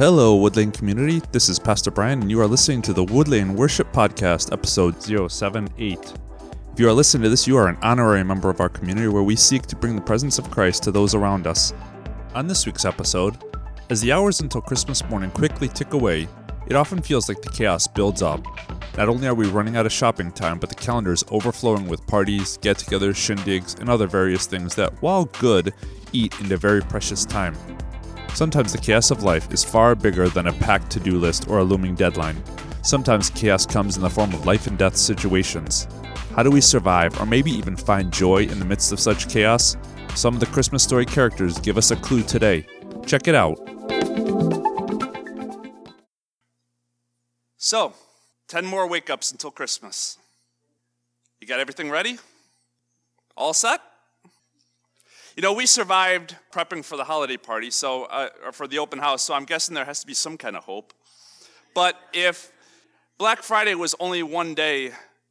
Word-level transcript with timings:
Hello, 0.00 0.34
Woodlane 0.34 0.72
community. 0.72 1.20
This 1.30 1.50
is 1.50 1.58
Pastor 1.58 1.90
Brian, 1.90 2.22
and 2.22 2.30
you 2.30 2.40
are 2.40 2.46
listening 2.46 2.80
to 2.80 2.94
the 2.94 3.04
Woodlane 3.04 3.54
Worship 3.54 3.92
Podcast, 3.92 4.50
episode 4.50 4.94
078. 5.02 5.98
If 6.72 6.80
you 6.80 6.88
are 6.88 6.92
listening 6.94 7.24
to 7.24 7.28
this, 7.28 7.46
you 7.46 7.58
are 7.58 7.68
an 7.68 7.76
honorary 7.82 8.24
member 8.24 8.48
of 8.48 8.60
our 8.60 8.70
community 8.70 9.08
where 9.08 9.22
we 9.22 9.36
seek 9.36 9.66
to 9.66 9.76
bring 9.76 9.94
the 9.94 10.00
presence 10.00 10.38
of 10.38 10.50
Christ 10.50 10.84
to 10.84 10.90
those 10.90 11.14
around 11.14 11.46
us. 11.46 11.74
On 12.34 12.46
this 12.46 12.64
week's 12.64 12.86
episode, 12.86 13.36
as 13.90 14.00
the 14.00 14.10
hours 14.10 14.40
until 14.40 14.62
Christmas 14.62 15.04
morning 15.10 15.30
quickly 15.32 15.68
tick 15.68 15.92
away, 15.92 16.26
it 16.66 16.76
often 16.76 17.02
feels 17.02 17.28
like 17.28 17.42
the 17.42 17.50
chaos 17.50 17.86
builds 17.86 18.22
up. 18.22 18.42
Not 18.96 19.10
only 19.10 19.28
are 19.28 19.34
we 19.34 19.48
running 19.48 19.76
out 19.76 19.84
of 19.84 19.92
shopping 19.92 20.32
time, 20.32 20.58
but 20.58 20.70
the 20.70 20.76
calendar 20.76 21.12
is 21.12 21.26
overflowing 21.30 21.86
with 21.88 22.06
parties, 22.06 22.56
get 22.62 22.78
togethers, 22.78 23.16
shindigs, 23.16 23.78
and 23.78 23.90
other 23.90 24.06
various 24.06 24.46
things 24.46 24.74
that, 24.76 25.02
while 25.02 25.26
good, 25.26 25.74
eat 26.14 26.40
into 26.40 26.56
very 26.56 26.80
precious 26.80 27.26
time. 27.26 27.54
Sometimes 28.34 28.72
the 28.72 28.78
chaos 28.78 29.10
of 29.10 29.22
life 29.22 29.52
is 29.52 29.64
far 29.64 29.94
bigger 29.94 30.28
than 30.28 30.46
a 30.46 30.52
packed 30.52 30.90
to 30.92 31.00
do 31.00 31.18
list 31.18 31.48
or 31.48 31.58
a 31.58 31.64
looming 31.64 31.94
deadline. 31.94 32.42
Sometimes 32.82 33.30
chaos 33.30 33.66
comes 33.66 33.96
in 33.96 34.02
the 34.02 34.08
form 34.08 34.32
of 34.32 34.46
life 34.46 34.66
and 34.66 34.78
death 34.78 34.96
situations. 34.96 35.86
How 36.34 36.42
do 36.42 36.50
we 36.50 36.60
survive 36.60 37.20
or 37.20 37.26
maybe 37.26 37.50
even 37.50 37.76
find 37.76 38.12
joy 38.12 38.44
in 38.44 38.58
the 38.58 38.64
midst 38.64 38.92
of 38.92 39.00
such 39.00 39.28
chaos? 39.28 39.76
Some 40.14 40.34
of 40.34 40.40
the 40.40 40.46
Christmas 40.46 40.82
story 40.82 41.04
characters 41.04 41.58
give 41.58 41.76
us 41.76 41.90
a 41.90 41.96
clue 41.96 42.22
today. 42.22 42.66
Check 43.04 43.28
it 43.28 43.34
out. 43.34 43.58
So, 47.58 47.92
10 48.48 48.64
more 48.64 48.88
wake 48.88 49.10
ups 49.10 49.30
until 49.30 49.50
Christmas. 49.50 50.18
You 51.40 51.46
got 51.46 51.60
everything 51.60 51.90
ready? 51.90 52.18
All 53.36 53.52
set? 53.52 53.80
You 55.40 55.46
know, 55.46 55.54
we 55.54 55.64
survived 55.64 56.36
prepping 56.52 56.84
for 56.84 56.98
the 56.98 57.04
holiday 57.04 57.38
party, 57.38 57.70
so 57.70 58.04
uh, 58.04 58.28
or 58.44 58.52
for 58.52 58.68
the 58.68 58.78
open 58.78 58.98
house, 58.98 59.22
so 59.22 59.32
I'm 59.32 59.46
guessing 59.46 59.74
there 59.74 59.86
has 59.86 60.00
to 60.00 60.06
be 60.06 60.12
some 60.12 60.36
kind 60.36 60.54
of 60.54 60.64
hope. 60.64 60.92
But 61.74 61.98
if 62.12 62.52
Black 63.16 63.42
Friday 63.42 63.74
was 63.74 63.94
only 64.00 64.22
one 64.22 64.52
day, 64.52 64.90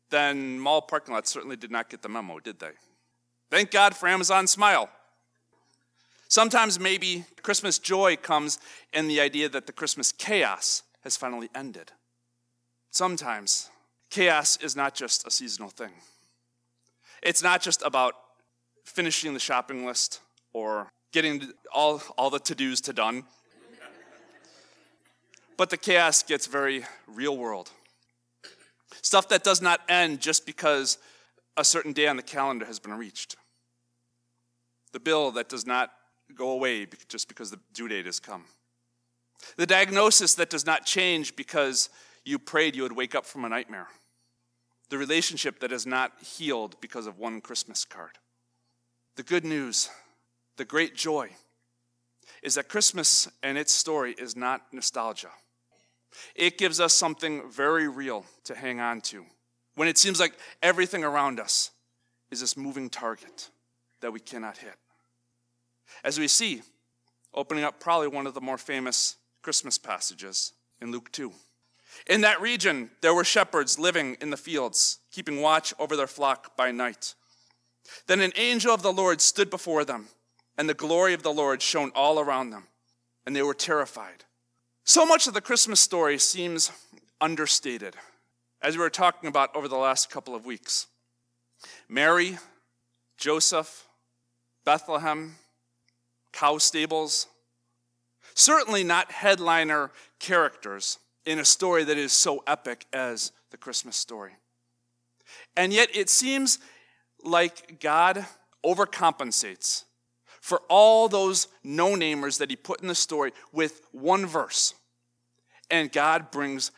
then 0.09 0.59
mall 0.59 0.81
parking 0.81 1.13
lots 1.13 1.29
certainly 1.29 1.57
did 1.57 1.69
not 1.69 1.91
get 1.91 2.01
the 2.01 2.09
memo, 2.09 2.39
did 2.39 2.57
they? 2.57 2.71
Thank 3.51 3.69
God 3.69 3.95
for 3.95 4.09
Amazon 4.09 4.47
Smile. 4.47 4.89
Sometimes 6.27 6.79
maybe 6.79 7.25
Christmas 7.43 7.77
joy 7.77 8.15
comes 8.15 8.57
in 8.91 9.07
the 9.07 9.21
idea 9.21 9.47
that 9.47 9.67
the 9.67 9.73
Christmas 9.73 10.11
chaos 10.11 10.81
has 11.03 11.17
finally 11.17 11.51
ended. 11.53 11.91
Sometimes 12.89 13.69
chaos 14.09 14.57
is 14.57 14.75
not 14.75 14.95
just 14.95 15.27
a 15.27 15.29
seasonal 15.29 15.69
thing. 15.69 15.91
It's 17.21 17.43
not 17.43 17.61
just 17.61 17.83
about 17.83 18.15
finishing 18.89 19.33
the 19.33 19.39
shopping 19.39 19.85
list 19.85 20.19
or 20.51 20.89
getting 21.13 21.51
all, 21.73 22.01
all 22.17 22.29
the 22.29 22.39
to 22.39 22.55
dos 22.55 22.81
to 22.81 22.93
done. 22.93 23.23
But 25.57 25.69
the 25.69 25.77
chaos 25.77 26.23
gets 26.23 26.47
very 26.47 26.85
real 27.07 27.37
world. 27.37 27.69
Stuff 29.01 29.29
that 29.29 29.43
does 29.43 29.61
not 29.61 29.81
end 29.89 30.21
just 30.21 30.45
because 30.45 30.97
a 31.57 31.63
certain 31.63 31.93
day 31.93 32.07
on 32.07 32.15
the 32.15 32.23
calendar 32.23 32.65
has 32.65 32.79
been 32.79 32.93
reached. 32.93 33.35
The 34.93 34.99
bill 34.99 35.31
that 35.31 35.49
does 35.49 35.67
not 35.67 35.91
go 36.33 36.51
away 36.51 36.87
just 37.07 37.27
because 37.27 37.51
the 37.51 37.59
due 37.73 37.87
date 37.87 38.05
has 38.05 38.19
come. 38.19 38.45
The 39.57 39.65
diagnosis 39.65 40.35
that 40.35 40.49
does 40.49 40.65
not 40.65 40.85
change 40.85 41.35
because 41.35 41.89
you 42.25 42.39
prayed 42.39 42.75
you 42.75 42.83
would 42.83 42.95
wake 42.95 43.15
up 43.15 43.25
from 43.25 43.45
a 43.45 43.49
nightmare. 43.49 43.87
The 44.89 44.97
relationship 44.97 45.59
that 45.59 45.71
is 45.71 45.85
not 45.85 46.13
healed 46.21 46.75
because 46.81 47.05
of 47.05 47.19
one 47.19 47.41
Christmas 47.41 47.85
card. 47.85 48.17
The 49.19 49.23
good 49.23 49.43
news, 49.43 49.89
the 50.55 50.63
great 50.63 50.95
joy, 50.95 51.31
is 52.41 52.55
that 52.55 52.69
Christmas 52.69 53.27
and 53.43 53.57
its 53.57 53.73
story 53.73 54.15
is 54.17 54.37
not 54.37 54.61
nostalgia. 54.71 55.27
It 56.35 56.57
gives 56.57 56.79
us 56.79 56.93
something 56.93 57.51
very 57.51 57.89
real 57.89 58.23
to 58.45 58.55
hang 58.55 58.79
on 58.79 59.01
to 59.01 59.25
when 59.75 59.89
it 59.89 59.97
seems 59.97 60.21
like 60.21 60.35
everything 60.63 61.03
around 61.03 61.37
us 61.37 61.71
is 62.31 62.39
this 62.39 62.55
moving 62.55 62.89
target 62.89 63.49
that 63.99 64.13
we 64.13 64.21
cannot 64.21 64.59
hit. 64.59 64.75
As 66.01 66.17
we 66.17 66.29
see, 66.29 66.61
opening 67.33 67.65
up 67.65 67.81
probably 67.81 68.07
one 68.07 68.25
of 68.25 68.35
the 68.35 68.39
more 68.39 68.57
famous 68.57 69.17
Christmas 69.41 69.77
passages 69.77 70.53
in 70.81 70.93
Luke 70.93 71.11
2. 71.11 71.33
In 72.07 72.21
that 72.21 72.39
region, 72.39 72.89
there 73.01 73.13
were 73.13 73.25
shepherds 73.25 73.77
living 73.77 74.15
in 74.21 74.29
the 74.29 74.37
fields, 74.37 74.99
keeping 75.11 75.41
watch 75.41 75.73
over 75.77 75.97
their 75.97 76.07
flock 76.07 76.55
by 76.55 76.71
night. 76.71 77.15
Then 78.07 78.21
an 78.21 78.33
angel 78.35 78.73
of 78.73 78.81
the 78.81 78.93
Lord 78.93 79.21
stood 79.21 79.49
before 79.49 79.85
them, 79.85 80.07
and 80.57 80.67
the 80.67 80.73
glory 80.73 81.13
of 81.13 81.23
the 81.23 81.33
Lord 81.33 81.61
shone 81.61 81.91
all 81.95 82.19
around 82.19 82.49
them, 82.49 82.67
and 83.25 83.35
they 83.35 83.43
were 83.43 83.53
terrified. 83.53 84.25
So 84.83 85.05
much 85.05 85.27
of 85.27 85.33
the 85.33 85.41
Christmas 85.41 85.79
story 85.79 86.17
seems 86.17 86.71
understated, 87.21 87.95
as 88.61 88.75
we 88.75 88.81
were 88.81 88.89
talking 88.89 89.29
about 89.29 89.55
over 89.55 89.67
the 89.67 89.77
last 89.77 90.09
couple 90.09 90.35
of 90.35 90.45
weeks. 90.45 90.87
Mary, 91.87 92.37
Joseph, 93.17 93.87
Bethlehem, 94.65 95.35
cow 96.31 96.57
stables, 96.57 97.27
certainly 98.33 98.83
not 98.83 99.11
headliner 99.11 99.91
characters 100.19 100.99
in 101.25 101.39
a 101.39 101.45
story 101.45 101.83
that 101.83 101.97
is 101.97 102.13
so 102.13 102.43
epic 102.47 102.85
as 102.93 103.31
the 103.51 103.57
Christmas 103.57 103.95
story. 103.97 104.33
And 105.55 105.73
yet 105.73 105.89
it 105.93 106.09
seems 106.09 106.59
like 107.23 107.79
God 107.79 108.25
overcompensates 108.65 109.83
for 110.41 110.61
all 110.69 111.07
those 111.07 111.47
no 111.63 111.95
namers 111.95 112.39
that 112.39 112.49
he 112.49 112.55
put 112.55 112.81
in 112.81 112.87
the 112.87 112.95
story 112.95 113.31
with 113.51 113.81
one 113.91 114.25
verse. 114.25 114.73
And 115.69 115.91
God 115.91 116.31
brings 116.31 116.71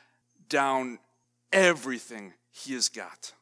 down 0.49 0.99
everything 1.51 2.33
he 2.51 2.73
has 2.73 2.89
got. 2.89 3.33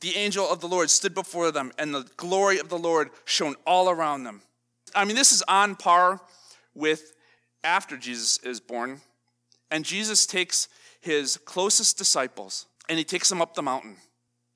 The 0.00 0.16
angel 0.16 0.48
of 0.48 0.60
the 0.60 0.68
Lord 0.68 0.88
stood 0.88 1.14
before 1.14 1.50
them, 1.50 1.72
and 1.78 1.94
the 1.94 2.08
glory 2.16 2.58
of 2.58 2.70
the 2.70 2.78
Lord 2.78 3.10
shone 3.24 3.56
all 3.66 3.90
around 3.90 4.24
them. 4.24 4.40
I 4.94 5.04
mean, 5.04 5.16
this 5.16 5.32
is 5.32 5.42
on 5.46 5.76
par 5.76 6.20
with 6.74 7.12
after 7.62 7.96
Jesus 7.96 8.38
is 8.38 8.60
born. 8.60 9.00
And 9.70 9.84
Jesus 9.84 10.26
takes 10.26 10.68
his 11.00 11.36
closest 11.38 11.96
disciples 11.96 12.66
and 12.88 12.98
he 12.98 13.04
takes 13.04 13.28
them 13.28 13.40
up 13.40 13.54
the 13.54 13.62
mountain. 13.62 13.96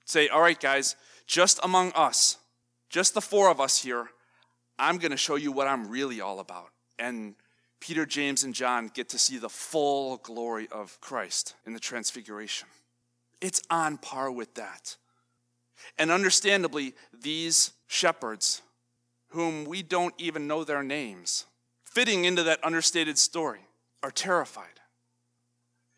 Say, 0.04 0.28
all 0.28 0.42
right, 0.42 0.58
guys, 0.58 0.96
just 1.26 1.60
among 1.62 1.92
us, 1.92 2.38
just 2.90 3.14
the 3.14 3.20
four 3.20 3.50
of 3.50 3.60
us 3.60 3.82
here, 3.82 4.08
I'm 4.78 4.98
going 4.98 5.10
to 5.10 5.16
show 5.16 5.36
you 5.36 5.52
what 5.52 5.66
I'm 5.66 5.88
really 5.88 6.20
all 6.20 6.40
about. 6.40 6.70
And 6.98 7.34
Peter, 7.80 8.06
James, 8.06 8.44
and 8.44 8.54
John 8.54 8.90
get 8.92 9.08
to 9.10 9.18
see 9.18 9.38
the 9.38 9.48
full 9.48 10.16
glory 10.18 10.68
of 10.72 11.00
Christ 11.00 11.54
in 11.66 11.72
the 11.72 11.80
transfiguration. 11.80 12.68
It's 13.40 13.62
on 13.68 13.98
par 13.98 14.30
with 14.30 14.54
that. 14.54 14.96
And 15.98 16.10
understandably, 16.10 16.94
these 17.12 17.72
shepherds, 17.86 18.62
whom 19.28 19.64
we 19.64 19.82
don't 19.82 20.14
even 20.18 20.46
know 20.46 20.64
their 20.64 20.82
names, 20.82 21.44
fitting 21.84 22.24
into 22.24 22.42
that 22.44 22.64
understated 22.64 23.18
story, 23.18 23.60
are 24.02 24.10
terrified. 24.10 24.80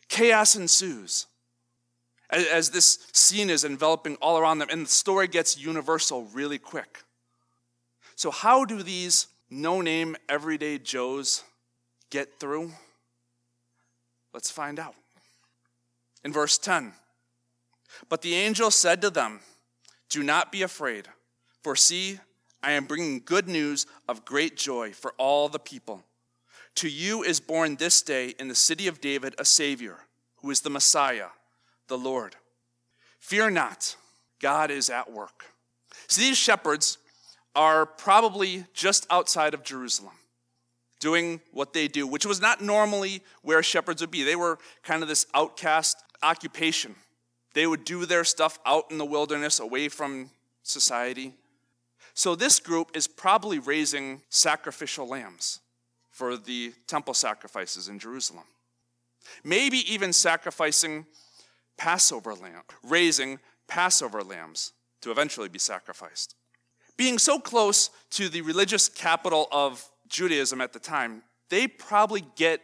Chaos 0.09 0.57
ensues 0.57 1.27
as 2.31 2.71
this 2.71 2.99
scene 3.13 3.51
is 3.51 3.65
enveloping 3.65 4.17
all 4.17 4.39
around 4.39 4.59
them, 4.59 4.69
and 4.71 4.87
the 4.87 4.91
story 4.91 5.29
gets 5.29 5.59
universal 5.59 6.25
really 6.33 6.59
quick. 6.59 7.05
So, 8.17 8.31
how 8.31 8.65
do 8.65 8.83
these 8.83 9.29
no 9.51 9.81
name 9.81 10.17
everyday 10.29 10.79
Joes 10.79 11.45
get 12.11 12.41
through? 12.41 12.73
Let's 14.33 14.51
find 14.51 14.79
out. 14.79 14.95
In 16.25 16.33
verse 16.33 16.59
10, 16.59 16.93
but 18.09 18.23
the 18.23 18.35
angel 18.35 18.73
said 18.73 19.01
to 19.03 19.11
them, 19.11 19.41
Do 20.09 20.25
not 20.25 20.51
be 20.51 20.63
afraid, 20.63 21.07
for 21.63 21.77
see, 21.77 22.19
I 22.63 22.73
am 22.73 22.87
bringing 22.87 23.23
good 23.25 23.47
news 23.47 23.87
of 24.09 24.25
great 24.25 24.57
joy 24.57 24.93
for 24.93 25.15
all 25.19 25.49
the 25.49 25.61
people. 25.61 26.03
To 26.77 26.89
you 26.89 27.23
is 27.23 27.39
born 27.39 27.77
this 27.77 28.03
day 28.03 28.35
in 28.41 28.49
the 28.49 28.57
city 28.57 28.89
of 28.89 29.01
David 29.01 29.37
a 29.39 29.45
Savior, 29.45 29.99
who 30.39 30.51
is 30.51 30.63
the 30.63 30.71
Messiah 30.71 31.29
the 31.89 31.99
Lord. 31.99 32.37
Fear 33.19 33.51
not, 33.51 33.97
God 34.41 34.71
is 34.71 34.91
at 34.91 35.13
work. 35.13 35.47
See, 36.09 36.23
these 36.23 36.39
shepherds 36.39 36.99
are 37.55 37.87
probably 37.87 38.65
just 38.75 39.07
outside 39.11 39.55
of 39.55 39.63
Jerusalem 39.63 40.13
doing 41.01 41.41
what 41.53 41.73
they 41.73 41.89
do, 41.89 42.07
which 42.07 42.27
was 42.27 42.41
not 42.41 42.61
normally 42.61 43.23
where 43.43 43.63
shepherds 43.63 44.01
would 44.01 44.11
be. 44.11 44.23
They 44.23 44.37
were 44.37 44.59
kind 44.83 45.03
of 45.03 45.09
this 45.09 45.27
outcast 45.35 46.03
occupation. 46.23 46.95
They 47.55 47.67
would 47.67 47.85
do 47.85 48.07
their 48.07 48.25
stuff 48.25 48.59
out 48.67 48.91
in 48.91 48.99
the 48.99 49.05
wilderness, 49.05 49.61
away 49.61 49.89
from 49.89 50.31
society. 50.63 51.35
So, 52.15 52.35
this 52.35 52.61
group 52.61 52.91
is 52.95 53.07
probably 53.07 53.59
raising 53.59 54.23
sacrificial 54.31 55.07
lambs 55.07 55.61
for 56.11 56.37
the 56.37 56.73
temple 56.87 57.15
sacrifices 57.15 57.89
in 57.89 57.99
Jerusalem. 57.99 58.45
Maybe 59.45 59.79
even 59.93 60.13
sacrificing 60.13 61.07
Passover 61.77 62.35
lamb, 62.35 62.63
raising 62.83 63.39
Passover 63.69 64.23
lambs 64.23 64.73
to 65.03 65.11
eventually 65.11 65.49
be 65.49 65.59
sacrificed. 65.59 66.35
Being 66.97 67.19
so 67.19 67.39
close 67.39 67.91
to 68.11 68.29
the 68.29 68.41
religious 68.41 68.89
capital 68.89 69.49
of 69.53 69.91
Judaism 70.09 70.61
at 70.61 70.73
the 70.73 70.79
time, 70.79 71.23
they 71.51 71.69
probably 71.69 72.25
get 72.37 72.61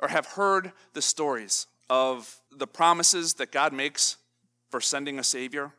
or 0.00 0.08
have 0.08 0.26
heard 0.26 0.72
the 0.94 1.02
stories 1.02 1.66
of 1.90 2.40
the 2.50 2.66
promises 2.66 3.34
that 3.34 3.52
God 3.52 3.72
makes 3.72 4.16
for 4.70 4.80
sending 4.80 5.18
a 5.18 5.24
Savior, 5.24 5.72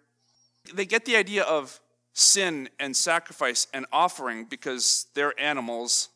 they 0.74 0.86
get 0.86 1.06
the 1.06 1.16
idea 1.16 1.44
of 1.44 1.80
sin 2.14 2.70
and 2.80 2.96
sacrifice 2.96 3.68
and 3.74 3.86
offering 3.92 4.46
because 4.46 5.08
their 5.14 5.40
animals, 5.40 6.10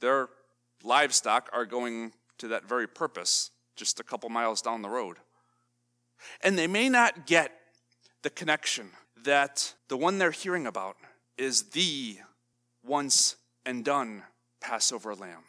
their 0.00 0.28
livestock, 0.82 1.48
are 1.52 1.66
going 1.66 2.12
to 2.38 2.48
that 2.48 2.68
very 2.68 2.86
purpose 2.86 3.50
just 3.76 3.98
a 3.98 4.04
couple 4.04 4.28
miles 4.28 4.60
down 4.60 4.82
the 4.82 4.88
road. 4.88 5.16
And 6.42 6.58
they 6.58 6.66
may 6.66 6.88
not 6.88 7.26
get 7.26 7.52
the 8.22 8.30
connection 8.30 8.90
that 9.24 9.74
the 9.88 9.96
one 9.96 10.18
they're 10.18 10.30
hearing 10.30 10.66
about 10.66 10.96
is 11.36 11.70
the 11.70 12.18
once 12.84 13.36
and 13.64 13.84
done 13.84 14.22
Passover 14.60 15.14
lamb. 15.14 15.44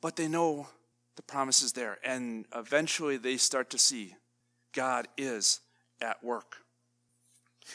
But 0.00 0.16
they 0.16 0.28
know 0.28 0.68
the 1.16 1.22
promise 1.22 1.62
is 1.62 1.72
there, 1.72 1.98
and 2.04 2.46
eventually 2.54 3.16
they 3.16 3.36
start 3.36 3.70
to 3.70 3.78
see 3.78 4.14
God 4.72 5.08
is 5.18 5.60
at 6.00 6.22
work. 6.24 6.56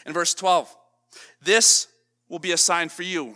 In 0.06 0.14
verse 0.14 0.34
12, 0.34 0.76
this 1.42 1.88
will 2.28 2.40
be 2.40 2.52
a 2.52 2.58
sign 2.58 2.90
for 2.90 3.04
you. 3.04 3.36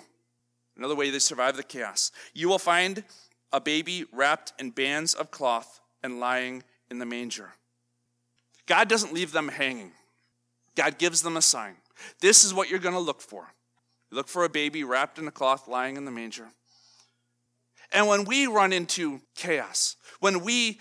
Another 0.75 0.95
way 0.95 1.09
they 1.09 1.19
survive 1.19 1.57
the 1.57 1.63
chaos. 1.63 2.11
You 2.33 2.49
will 2.49 2.59
find 2.59 3.03
a 3.51 3.61
baby 3.61 4.05
wrapped 4.11 4.53
in 4.59 4.71
bands 4.71 5.13
of 5.13 5.31
cloth 5.31 5.81
and 6.01 6.19
lying 6.19 6.63
in 6.89 6.99
the 6.99 7.05
manger. 7.05 7.53
God 8.69 8.87
doesn't 8.87 9.13
leave 9.13 9.31
them 9.31 9.47
hanging, 9.47 9.91
God 10.75 10.99
gives 10.99 11.23
them 11.23 11.35
a 11.35 11.41
sign. 11.41 11.75
This 12.21 12.45
is 12.45 12.53
what 12.53 12.69
you're 12.69 12.79
going 12.79 12.93
to 12.93 13.01
look 13.01 13.19
for. 13.19 13.51
You 14.09 14.17
look 14.17 14.29
for 14.29 14.45
a 14.45 14.49
baby 14.49 14.83
wrapped 14.83 15.17
in 15.17 15.27
a 15.27 15.31
cloth 15.31 15.67
lying 15.67 15.97
in 15.97 16.05
the 16.05 16.11
manger. 16.11 16.47
And 17.91 18.07
when 18.07 18.23
we 18.23 18.45
run 18.45 18.71
into 18.71 19.21
chaos, 19.35 19.97
when 20.19 20.41
we 20.41 20.79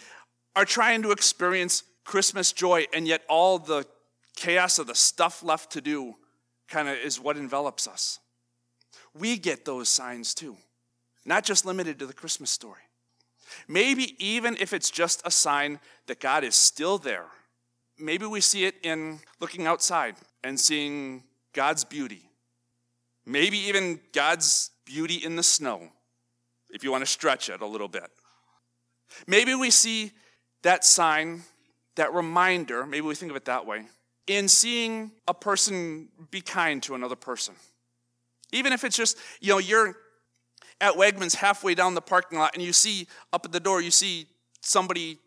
are 0.55 0.67
trying 0.67 1.03
to 1.03 1.11
experience 1.11 1.83
Christmas 2.05 2.53
joy, 2.53 2.85
and 2.93 3.09
yet 3.09 3.23
all 3.27 3.59
the 3.59 3.87
chaos 4.37 4.79
of 4.79 4.87
the 4.87 4.95
stuff 4.95 5.43
left 5.43 5.73
to 5.73 5.81
do 5.81 6.15
kind 6.69 6.89
of 6.89 6.97
is 6.99 7.19
what 7.19 7.39
envelops 7.39 7.89
us, 7.89 8.19
we 9.19 9.39
get 9.39 9.65
those 9.65 9.89
signs 9.89 10.35
too, 10.35 10.57
not 11.25 11.43
just 11.43 11.65
limited 11.65 11.99
to 11.99 12.07
the 12.07 12.13
Christmas 12.13 12.51
story. 12.51 12.83
Maybe 13.67 14.15
even 14.25 14.59
if 14.61 14.75
it's 14.75 14.91
just 14.91 15.23
a 15.25 15.31
sign 15.31 15.81
that 16.07 16.21
God 16.21 16.45
is 16.45 16.55
still 16.55 16.99
there, 16.99 17.29
maybe 17.99 18.27
we 18.27 18.41
see 18.41 18.65
it 18.65 18.77
in 18.83 19.21
looking 19.41 19.67
outside 19.67 20.17
and 20.45 20.59
seeing 20.59 21.23
God's 21.53 21.85
beauty. 21.85 22.23
Maybe 23.27 23.59
even 23.59 24.01
God's 24.13 24.71
beauty 24.85 25.17
in 25.17 25.37
the 25.37 25.43
snow, 25.43 25.89
if 26.71 26.83
you 26.83 26.91
want 26.91 27.03
to 27.03 27.11
stretch 27.11 27.51
it 27.51 27.61
a 27.61 27.67
little 27.67 27.89
bit. 27.89 28.11
Maybe 29.27 29.55
we 29.55 29.71
see 29.71 30.13
that 30.63 30.85
sign, 30.85 31.43
that 31.97 32.13
reminder, 32.13 32.87
maybe 32.87 33.07
we 33.07 33.15
think 33.15 33.31
of 33.31 33.37
it 33.37 33.45
that 33.47 33.67
way, 33.67 33.87
in 34.27 34.49
seeing 34.49 35.13
a 35.27 35.35
person 35.35 36.09
be 36.31 36.41
kind 36.41 36.83
to 36.85 36.95
another 36.95 37.17
person. 37.17 37.55
Even 38.53 38.73
if 38.73 38.85
it's 38.85 38.97
just, 38.97 39.19
you 39.41 39.51
know, 39.51 39.59
you're 39.59 39.97
at 40.81 40.95
Wegmans 40.95 41.35
halfway 41.35 41.75
down 41.75 41.95
the 41.95 42.01
parking 42.01 42.39
lot 42.39 42.55
and 42.55 42.63
you 42.63 42.73
see 42.73 43.07
up 43.33 43.45
at 43.45 43.53
the 43.53 43.61
door, 43.61 43.83
you 43.83 43.91
see 43.91 44.27
somebody. 44.63 45.19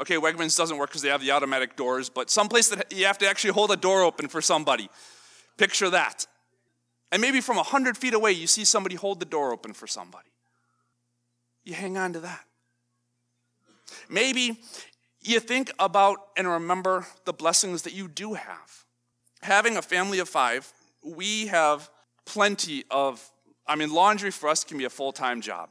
Okay, 0.00 0.16
Wegmans 0.16 0.56
doesn't 0.56 0.78
work 0.78 0.88
because 0.88 1.02
they 1.02 1.08
have 1.08 1.20
the 1.20 1.30
automatic 1.30 1.76
doors, 1.76 2.08
but 2.08 2.30
someplace 2.30 2.68
that 2.68 2.92
you 2.92 3.06
have 3.06 3.18
to 3.18 3.28
actually 3.28 3.52
hold 3.52 3.70
a 3.70 3.76
door 3.76 4.02
open 4.02 4.28
for 4.28 4.40
somebody. 4.40 4.88
Picture 5.58 5.90
that. 5.90 6.26
And 7.12 7.20
maybe 7.20 7.40
from 7.40 7.56
100 7.56 7.98
feet 7.98 8.14
away, 8.14 8.32
you 8.32 8.46
see 8.46 8.64
somebody 8.64 8.94
hold 8.94 9.20
the 9.20 9.26
door 9.26 9.52
open 9.52 9.72
for 9.74 9.86
somebody. 9.86 10.30
You 11.64 11.74
hang 11.74 11.98
on 11.98 12.14
to 12.14 12.20
that. 12.20 12.44
Maybe 14.08 14.60
you 15.20 15.40
think 15.40 15.70
about 15.78 16.18
and 16.36 16.48
remember 16.48 17.06
the 17.24 17.32
blessings 17.32 17.82
that 17.82 17.92
you 17.92 18.08
do 18.08 18.34
have. 18.34 18.84
Having 19.42 19.76
a 19.76 19.82
family 19.82 20.18
of 20.18 20.28
five, 20.28 20.72
we 21.02 21.48
have 21.48 21.90
plenty 22.24 22.84
of 22.90 23.30
I 23.70 23.76
mean, 23.76 23.92
laundry 23.92 24.32
for 24.32 24.48
us 24.48 24.64
can 24.64 24.78
be 24.78 24.84
a 24.84 24.90
full 24.90 25.12
time 25.12 25.40
job. 25.40 25.70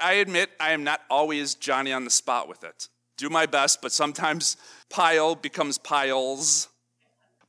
I 0.00 0.14
admit 0.14 0.50
I 0.58 0.72
am 0.72 0.82
not 0.82 1.00
always 1.08 1.54
Johnny 1.54 1.92
on 1.92 2.04
the 2.04 2.10
spot 2.10 2.48
with 2.48 2.64
it. 2.64 2.88
Do 3.20 3.28
my 3.28 3.44
best, 3.44 3.82
but 3.82 3.92
sometimes 3.92 4.56
pile 4.88 5.34
becomes 5.34 5.76
piles. 5.76 6.70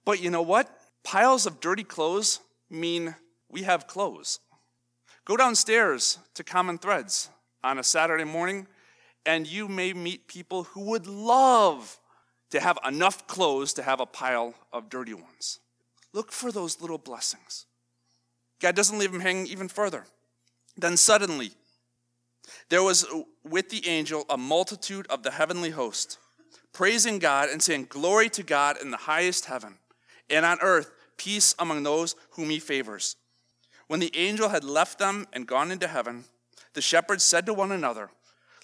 But 0.03 0.21
you 0.21 0.29
know 0.29 0.41
what? 0.41 0.69
Piles 1.05 1.45
of 1.45 1.61
dirty 1.61 1.85
clothes 1.85 2.41
mean 2.69 3.15
we 3.49 3.61
have 3.61 3.87
clothes. 3.87 4.41
Go 5.23 5.37
downstairs 5.37 6.19
to 6.33 6.43
Common 6.43 6.77
Threads 6.77 7.29
on 7.63 7.79
a 7.79 7.85
Saturday 7.85 8.25
morning, 8.25 8.67
and 9.25 9.47
you 9.47 9.69
may 9.69 9.93
meet 9.93 10.27
people 10.27 10.63
who 10.63 10.81
would 10.89 11.07
love 11.07 12.01
to 12.49 12.59
have 12.59 12.77
enough 12.85 13.25
clothes 13.27 13.71
to 13.75 13.83
have 13.83 14.01
a 14.01 14.05
pile 14.05 14.53
of 14.73 14.89
dirty 14.89 15.13
ones. 15.13 15.61
Look 16.11 16.33
for 16.33 16.51
those 16.51 16.81
little 16.81 16.97
blessings. 16.97 17.65
God 18.59 18.75
doesn't 18.75 18.99
leave 18.99 19.13
them 19.13 19.21
hanging 19.21 19.47
even 19.47 19.69
further. 19.69 20.03
Then 20.75 20.97
suddenly, 20.97 21.51
there 22.69 22.83
was 22.83 23.05
uh, 23.05 23.21
with 23.43 23.69
the 23.69 23.87
angel 23.87 24.25
a 24.29 24.37
multitude 24.37 25.07
of 25.07 25.23
the 25.23 25.31
heavenly 25.31 25.71
host, 25.71 26.17
praising 26.73 27.19
God 27.19 27.49
and 27.49 27.61
saying, 27.61 27.87
Glory 27.89 28.29
to 28.29 28.43
God 28.43 28.77
in 28.81 28.91
the 28.91 28.97
highest 28.97 29.45
heaven, 29.45 29.75
and 30.29 30.45
on 30.45 30.59
earth 30.61 30.91
peace 31.17 31.53
among 31.59 31.83
those 31.83 32.15
whom 32.31 32.49
he 32.49 32.59
favors. 32.59 33.15
When 33.87 33.99
the 33.99 34.15
angel 34.15 34.49
had 34.49 34.63
left 34.63 34.99
them 34.99 35.27
and 35.33 35.45
gone 35.45 35.71
into 35.71 35.87
heaven, 35.87 36.23
the 36.73 36.81
shepherds 36.81 37.23
said 37.23 37.45
to 37.45 37.53
one 37.53 37.71
another, 37.71 38.09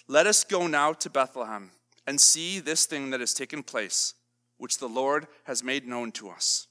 Let 0.06 0.26
us 0.26 0.42
go 0.42 0.66
now 0.66 0.94
to 0.94 1.10
Bethlehem 1.10 1.70
and 2.06 2.20
see 2.20 2.58
this 2.58 2.86
thing 2.86 3.10
that 3.10 3.20
has 3.20 3.34
taken 3.34 3.62
place, 3.62 4.14
which 4.56 4.78
the 4.78 4.88
Lord 4.88 5.26
has 5.44 5.62
made 5.62 5.86
known 5.86 6.12
to 6.12 6.30
us. 6.30 6.66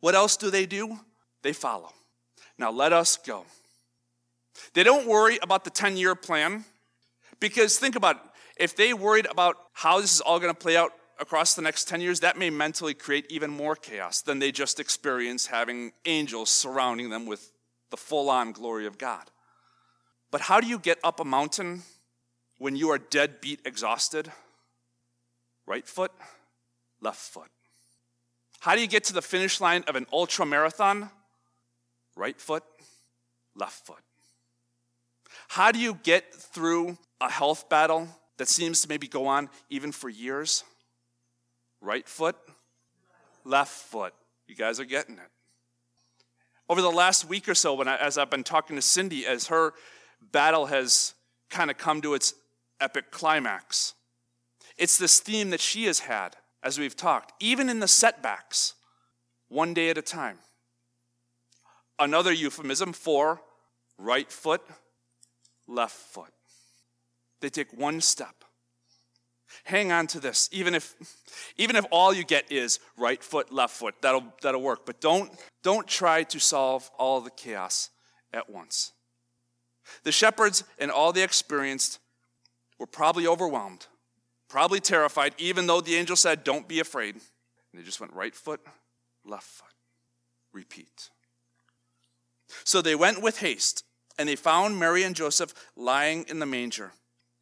What 0.00 0.14
else 0.14 0.36
do 0.36 0.50
they 0.50 0.66
do? 0.66 1.00
They 1.42 1.54
follow. 1.54 1.92
Now 2.58 2.70
let 2.70 2.92
us 2.92 3.16
go. 3.16 3.46
They 4.74 4.82
don't 4.82 5.06
worry 5.06 5.38
about 5.42 5.64
the 5.64 5.70
10 5.70 5.96
year 5.96 6.14
plan 6.14 6.64
because 7.40 7.78
think 7.78 7.96
about 7.96 8.16
it. 8.16 8.22
If 8.56 8.76
they 8.76 8.94
worried 8.94 9.26
about 9.26 9.56
how 9.72 10.00
this 10.00 10.14
is 10.14 10.20
all 10.20 10.38
going 10.38 10.52
to 10.52 10.58
play 10.58 10.76
out 10.76 10.92
across 11.20 11.54
the 11.54 11.62
next 11.62 11.88
10 11.88 12.00
years, 12.00 12.20
that 12.20 12.38
may 12.38 12.50
mentally 12.50 12.94
create 12.94 13.26
even 13.30 13.50
more 13.50 13.76
chaos 13.76 14.22
than 14.22 14.38
they 14.38 14.50
just 14.50 14.80
experience 14.80 15.46
having 15.46 15.92
angels 16.04 16.50
surrounding 16.50 17.10
them 17.10 17.26
with 17.26 17.52
the 17.90 17.96
full 17.96 18.30
on 18.30 18.52
glory 18.52 18.86
of 18.86 18.98
God. 18.98 19.30
But 20.30 20.42
how 20.42 20.60
do 20.60 20.66
you 20.66 20.78
get 20.78 20.98
up 21.04 21.20
a 21.20 21.24
mountain 21.24 21.82
when 22.58 22.76
you 22.76 22.90
are 22.90 22.98
dead 22.98 23.40
beat 23.40 23.60
exhausted? 23.64 24.32
Right 25.66 25.86
foot, 25.86 26.12
left 27.00 27.20
foot. 27.20 27.50
How 28.60 28.74
do 28.74 28.80
you 28.80 28.86
get 28.86 29.04
to 29.04 29.12
the 29.12 29.22
finish 29.22 29.60
line 29.60 29.84
of 29.86 29.96
an 29.96 30.06
ultra 30.12 30.46
marathon? 30.46 31.10
Right 32.16 32.40
foot, 32.40 32.64
left 33.54 33.86
foot. 33.86 34.02
How 35.48 35.72
do 35.72 35.78
you 35.78 35.98
get 36.02 36.34
through 36.34 36.98
a 37.20 37.30
health 37.30 37.68
battle 37.68 38.08
that 38.36 38.48
seems 38.48 38.82
to 38.82 38.88
maybe 38.88 39.08
go 39.08 39.26
on 39.26 39.48
even 39.70 39.92
for 39.92 40.08
years? 40.08 40.64
Right 41.80 42.08
foot, 42.08 42.36
left 43.44 43.72
foot. 43.72 44.14
You 44.46 44.54
guys 44.54 44.80
are 44.80 44.84
getting 44.84 45.16
it. 45.16 45.30
Over 46.68 46.82
the 46.82 46.90
last 46.90 47.28
week 47.28 47.48
or 47.48 47.54
so, 47.54 47.74
when 47.74 47.88
I, 47.88 47.96
as 47.96 48.18
I've 48.18 48.30
been 48.30 48.44
talking 48.44 48.76
to 48.76 48.82
Cindy, 48.82 49.26
as 49.26 49.46
her 49.48 49.72
battle 50.32 50.66
has 50.66 51.14
kind 51.48 51.70
of 51.70 51.78
come 51.78 52.00
to 52.02 52.14
its 52.14 52.34
epic 52.80 53.10
climax, 53.10 53.94
it's 54.76 54.98
this 54.98 55.20
theme 55.20 55.50
that 55.50 55.60
she 55.60 55.84
has 55.84 56.00
had 56.00 56.36
as 56.62 56.78
we've 56.78 56.96
talked, 56.96 57.32
even 57.40 57.68
in 57.68 57.78
the 57.78 57.88
setbacks, 57.88 58.74
one 59.48 59.72
day 59.72 59.88
at 59.90 59.96
a 59.96 60.02
time. 60.02 60.38
Another 61.98 62.32
euphemism 62.32 62.92
for 62.92 63.40
right 63.96 64.30
foot, 64.30 64.62
left 65.66 65.94
foot. 65.94 66.32
They 67.40 67.48
take 67.48 67.72
one 67.72 68.00
step. 68.00 68.44
Hang 69.64 69.92
on 69.92 70.06
to 70.08 70.20
this. 70.20 70.48
Even 70.52 70.74
if 70.74 70.94
even 71.56 71.76
if 71.76 71.84
all 71.90 72.12
you 72.12 72.24
get 72.24 72.50
is 72.50 72.80
right 72.96 73.22
foot, 73.22 73.52
left 73.52 73.74
foot, 73.74 73.94
that'll 74.02 74.24
that'll 74.42 74.62
work. 74.62 74.84
But 74.84 75.00
don't 75.00 75.30
don't 75.62 75.86
try 75.86 76.24
to 76.24 76.40
solve 76.40 76.90
all 76.98 77.20
the 77.20 77.30
chaos 77.30 77.90
at 78.32 78.50
once. 78.50 78.92
The 80.02 80.12
shepherds 80.12 80.64
and 80.78 80.90
all 80.90 81.12
the 81.12 81.22
experienced 81.22 82.00
were 82.78 82.86
probably 82.86 83.26
overwhelmed, 83.26 83.86
probably 84.48 84.80
terrified, 84.80 85.34
even 85.38 85.66
though 85.66 85.80
the 85.80 85.96
angel 85.96 86.16
said, 86.16 86.44
Don't 86.44 86.68
be 86.68 86.80
afraid. 86.80 87.14
And 87.14 87.22
they 87.74 87.82
just 87.82 88.00
went 88.00 88.12
right 88.12 88.34
foot, 88.34 88.60
left 89.24 89.46
foot. 89.46 89.72
Repeat. 90.52 91.10
So 92.64 92.80
they 92.80 92.94
went 92.94 93.22
with 93.22 93.40
haste, 93.40 93.84
and 94.18 94.28
they 94.28 94.36
found 94.36 94.78
Mary 94.78 95.02
and 95.02 95.14
Joseph 95.14 95.54
lying 95.76 96.24
in 96.28 96.38
the 96.38 96.46
manger. 96.46 96.92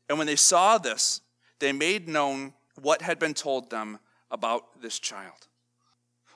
And 0.09 0.19
when 0.19 0.27
they 0.27 0.37
saw 0.37 0.79
this, 0.79 1.21
they 1.61 1.73
made 1.73 2.09
known 2.09 2.53
what 2.81 3.03
had 3.03 3.19
been 3.19 3.35
told 3.35 3.71
them 3.71 3.99
about 4.31 4.83
this 4.83 4.99
child. 4.99 5.49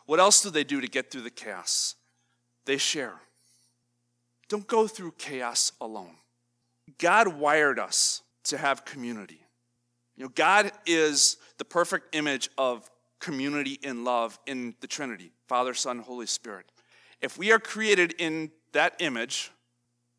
What 0.07 0.21
else 0.21 0.43
do 0.43 0.51
they 0.51 0.65
do 0.65 0.81
to 0.81 0.89
get 0.89 1.11
through 1.11 1.23
the 1.23 1.31
chaos? 1.31 1.97
They 2.65 2.79
share. 2.79 3.15
Don't 4.49 4.67
go 4.67 4.87
through 4.87 5.13
chaos 5.19 5.73
alone. 5.81 6.17
God 6.99 7.29
wired 7.29 7.79
us 7.79 8.23
to 8.45 8.57
have 8.57 8.85
community. 8.85 9.41
You 10.17 10.25
know, 10.25 10.31
God 10.35 10.73
is 10.87 11.37
the 11.59 11.65
perfect 11.65 12.15
image 12.15 12.49
of 12.57 12.91
community 13.21 13.79
in 13.83 14.05
love 14.05 14.39
in 14.47 14.75
the 14.81 14.87
Trinity 14.87 15.33
Father, 15.49 15.75
Son, 15.75 15.99
Holy 15.99 16.27
Spirit. 16.27 16.67
If 17.21 17.37
we 17.37 17.53
are 17.53 17.59
created 17.59 18.15
in 18.19 18.51
that 18.73 18.95
image, 19.01 19.51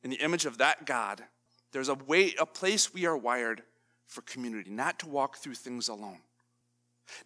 in 0.04 0.10
the 0.10 0.18
image 0.18 0.46
of 0.46 0.58
that 0.58 0.86
God, 0.86 1.24
there's 1.72 1.90
a 1.90 1.96
way, 1.96 2.34
a 2.40 2.46
place 2.46 2.94
we 2.94 3.06
are 3.06 3.18
wired 3.18 3.64
for 4.08 4.22
community, 4.22 4.70
not 4.70 5.00
to 5.00 5.08
walk 5.08 5.38
through 5.38 5.56
things 5.56 5.88
alone. 5.88 6.20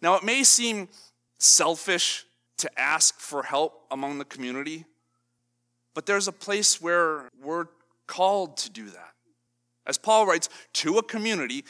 Now, 0.02 0.16
it 0.16 0.24
may 0.24 0.44
seem 0.44 0.88
selfish 1.38 2.24
to 2.58 2.80
ask 2.80 3.18
for 3.18 3.42
help 3.42 3.86
among 3.90 4.18
the 4.18 4.24
community, 4.24 4.84
but 5.94 6.06
there's 6.06 6.28
a 6.28 6.32
place 6.32 6.80
where 6.80 7.28
we're 7.42 7.66
called 8.06 8.56
to 8.58 8.70
do 8.70 8.86
that. 8.86 9.14
As 9.86 9.98
Paul 9.98 10.26
writes 10.26 10.48
to 10.74 10.98
a 10.98 11.02
community 11.02 11.64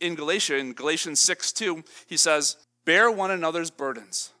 in 0.00 0.14
Galatia, 0.14 0.56
in 0.56 0.72
Galatians 0.72 1.20
6 1.20 1.52
2, 1.52 1.84
he 2.06 2.16
says, 2.16 2.56
Bear 2.84 3.10
one 3.10 3.30
another's 3.30 3.70
burdens, 3.70 4.32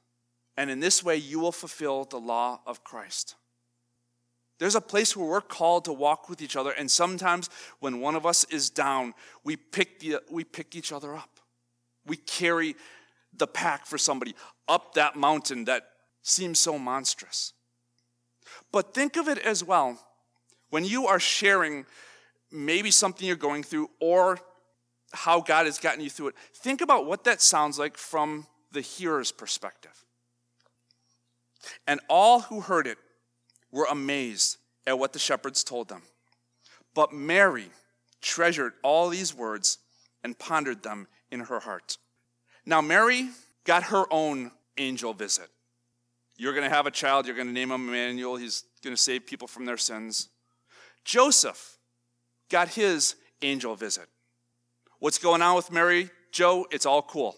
and 0.56 0.70
in 0.70 0.80
this 0.80 1.02
way 1.02 1.16
you 1.16 1.38
will 1.40 1.52
fulfill 1.52 2.04
the 2.04 2.18
law 2.18 2.60
of 2.66 2.84
Christ. 2.84 3.36
There's 4.64 4.74
a 4.74 4.80
place 4.80 5.14
where 5.14 5.28
we're 5.28 5.42
called 5.42 5.84
to 5.84 5.92
walk 5.92 6.30
with 6.30 6.40
each 6.40 6.56
other, 6.56 6.70
and 6.70 6.90
sometimes 6.90 7.50
when 7.80 8.00
one 8.00 8.16
of 8.16 8.24
us 8.24 8.44
is 8.44 8.70
down, 8.70 9.12
we 9.44 9.56
pick, 9.56 10.00
the, 10.00 10.22
we 10.30 10.42
pick 10.42 10.74
each 10.74 10.90
other 10.90 11.14
up. 11.14 11.28
We 12.06 12.16
carry 12.16 12.74
the 13.36 13.46
pack 13.46 13.84
for 13.84 13.98
somebody 13.98 14.34
up 14.66 14.94
that 14.94 15.16
mountain 15.16 15.66
that 15.66 15.90
seems 16.22 16.60
so 16.60 16.78
monstrous. 16.78 17.52
But 18.72 18.94
think 18.94 19.18
of 19.18 19.28
it 19.28 19.36
as 19.36 19.62
well 19.62 20.00
when 20.70 20.86
you 20.86 21.08
are 21.08 21.20
sharing 21.20 21.84
maybe 22.50 22.90
something 22.90 23.26
you're 23.26 23.36
going 23.36 23.64
through 23.64 23.90
or 24.00 24.38
how 25.12 25.42
God 25.42 25.66
has 25.66 25.78
gotten 25.78 26.00
you 26.00 26.08
through 26.08 26.28
it. 26.28 26.36
Think 26.54 26.80
about 26.80 27.04
what 27.04 27.24
that 27.24 27.42
sounds 27.42 27.78
like 27.78 27.98
from 27.98 28.46
the 28.72 28.80
hearer's 28.80 29.30
perspective. 29.30 30.06
And 31.86 32.00
all 32.08 32.40
who 32.40 32.62
heard 32.62 32.86
it 32.86 32.96
were 33.74 33.86
amazed 33.90 34.56
at 34.86 34.98
what 34.98 35.12
the 35.12 35.18
shepherds 35.18 35.64
told 35.64 35.88
them. 35.88 36.02
But 36.94 37.12
Mary 37.12 37.68
treasured 38.22 38.74
all 38.82 39.08
these 39.08 39.34
words 39.34 39.78
and 40.22 40.38
pondered 40.38 40.82
them 40.82 41.08
in 41.30 41.40
her 41.40 41.58
heart. 41.58 41.98
Now, 42.64 42.80
Mary 42.80 43.28
got 43.64 43.82
her 43.84 44.04
own 44.10 44.52
angel 44.78 45.12
visit. 45.12 45.48
You're 46.36 46.52
going 46.52 46.68
to 46.68 46.74
have 46.74 46.86
a 46.86 46.90
child, 46.90 47.26
you're 47.26 47.34
going 47.36 47.48
to 47.48 47.52
name 47.52 47.70
him 47.70 47.88
Emmanuel, 47.88 48.36
he's 48.36 48.64
going 48.82 48.94
to 48.94 49.00
save 49.00 49.26
people 49.26 49.48
from 49.48 49.64
their 49.66 49.76
sins. 49.76 50.28
Joseph 51.04 51.76
got 52.48 52.68
his 52.68 53.16
angel 53.42 53.74
visit. 53.74 54.06
What's 55.00 55.18
going 55.18 55.42
on 55.42 55.56
with 55.56 55.70
Mary? 55.72 56.10
Joe, 56.32 56.66
it's 56.70 56.86
all 56.86 57.02
cool. 57.02 57.36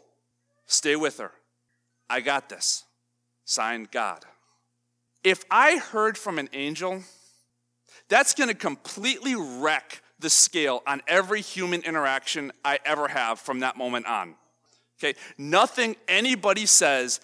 Stay 0.66 0.96
with 0.96 1.18
her. 1.18 1.32
I 2.08 2.20
got 2.20 2.48
this. 2.48 2.84
Signed 3.44 3.90
God. 3.90 4.24
If 5.26 5.44
I 5.50 5.78
heard 5.78 6.16
from 6.16 6.38
an 6.38 6.48
angel, 6.52 7.02
that's 8.08 8.32
going 8.32 8.48
to 8.48 8.54
completely 8.54 9.34
wreck 9.34 10.00
the 10.20 10.30
scale 10.30 10.84
on 10.86 11.02
every 11.08 11.40
human 11.40 11.82
interaction 11.82 12.52
I 12.64 12.78
ever 12.84 13.08
have 13.08 13.40
from 13.40 13.58
that 13.58 13.76
moment 13.76 14.06
on. 14.06 14.36
Okay? 15.00 15.18
Nothing 15.36 15.96
anybody 16.06 16.64
says 16.64 17.18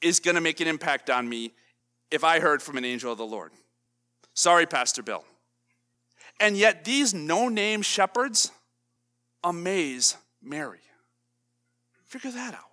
is 0.00 0.18
going 0.18 0.34
to 0.34 0.40
make 0.40 0.58
an 0.58 0.66
impact 0.66 1.08
on 1.08 1.28
me 1.28 1.52
if 2.10 2.24
I 2.24 2.40
heard 2.40 2.62
from 2.62 2.78
an 2.78 2.84
angel 2.84 3.12
of 3.12 3.18
the 3.18 3.24
Lord. 3.24 3.52
Sorry, 4.34 4.66
Pastor 4.66 5.04
Bill. 5.04 5.22
And 6.40 6.56
yet, 6.56 6.82
these 6.82 7.14
no 7.14 7.48
name 7.48 7.80
shepherds 7.82 8.50
amaze 9.44 10.16
Mary. 10.42 10.80
Figure 12.06 12.32
that 12.32 12.54
out. 12.54 12.72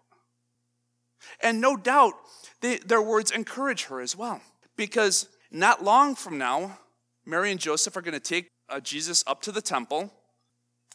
And 1.44 1.62
no 1.62 1.78
doubt, 1.78 2.16
they, 2.62 2.78
their 2.78 3.04
words 3.04 3.30
encourage 3.30 3.84
her 3.84 4.02
as 4.02 4.16
well. 4.16 4.42
Because 4.84 5.30
not 5.50 5.82
long 5.82 6.14
from 6.14 6.38
now, 6.38 6.78
Mary 7.26 7.52
and 7.52 7.60
Joseph 7.60 7.96
are 7.96 8.02
going 8.02 8.16
to 8.16 8.20
take 8.20 8.50
uh, 8.68 8.82
Jesus 8.82 9.24
up 9.26 9.42
to 9.44 9.52
the 9.54 9.62
temple. 9.62 10.12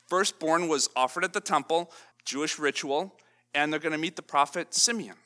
Firstborn 0.09 0.69
was 0.69 0.91
offered 0.95 1.25
at 1.25 1.33
the 1.33 1.41
temple, 1.41 1.91
Jewish 2.23 2.59
ritual, 2.59 3.15
and 3.55 3.73
they're 3.73 3.81
going 3.81 3.93
to 3.93 3.99
meet 3.99 4.15
the 4.15 4.21
prophet 4.21 4.75
Simeon. 4.75 5.17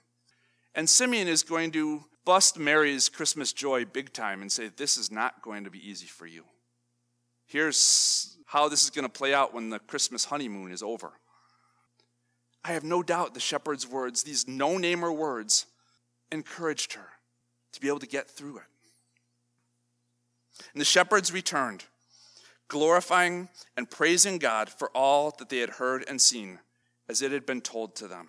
And 0.76 0.88
Simeon 0.88 1.26
is 1.26 1.42
going 1.42 1.72
to 1.72 2.04
bust 2.24 2.56
Mary's 2.56 3.08
Christmas 3.08 3.52
joy 3.52 3.84
big 3.84 4.12
time 4.12 4.42
and 4.42 4.52
say, 4.52 4.68
This 4.68 4.96
is 4.96 5.10
not 5.10 5.42
going 5.42 5.64
to 5.64 5.70
be 5.70 5.84
easy 5.84 6.06
for 6.06 6.28
you. 6.28 6.44
Here's 7.46 8.38
how 8.46 8.68
this 8.68 8.84
is 8.84 8.90
going 8.90 9.06
to 9.06 9.12
play 9.12 9.34
out 9.34 9.52
when 9.52 9.70
the 9.70 9.80
Christmas 9.80 10.26
honeymoon 10.26 10.70
is 10.70 10.84
over. 10.84 11.10
I 12.64 12.74
have 12.74 12.84
no 12.84 13.02
doubt 13.02 13.34
the 13.34 13.40
shepherd's 13.40 13.88
words, 13.88 14.22
these 14.22 14.46
no 14.46 14.78
namer 14.78 15.10
words, 15.10 15.66
encouraged 16.30 16.92
her 16.92 17.08
to 17.72 17.80
be 17.80 17.88
able 17.88 17.98
to 17.98 18.06
get 18.06 18.30
through 18.30 18.58
it. 18.58 18.64
And 20.72 20.80
the 20.80 20.86
shepherds 20.86 21.32
returned, 21.32 21.84
glorifying 22.68 23.48
and 23.76 23.90
praising 23.90 24.38
God 24.38 24.68
for 24.68 24.90
all 24.90 25.34
that 25.38 25.48
they 25.48 25.58
had 25.58 25.70
heard 25.70 26.04
and 26.08 26.20
seen, 26.20 26.58
as 27.08 27.22
it 27.22 27.32
had 27.32 27.46
been 27.46 27.60
told 27.60 27.96
to 27.96 28.08
them. 28.08 28.28